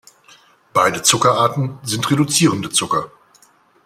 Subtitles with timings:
[0.73, 3.11] Beide Zuckerarten sind reduzierende Zucker.